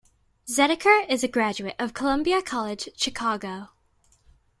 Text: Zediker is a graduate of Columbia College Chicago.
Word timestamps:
Zediker 0.47 1.07
is 1.07 1.23
a 1.23 1.27
graduate 1.27 1.75
of 1.77 1.93
Columbia 1.93 2.41
College 2.41 2.89
Chicago. 2.97 3.69